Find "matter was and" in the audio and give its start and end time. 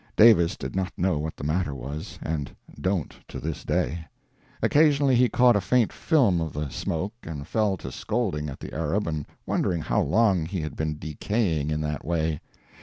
1.43-2.55